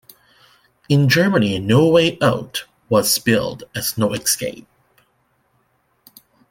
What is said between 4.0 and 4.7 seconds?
Escape".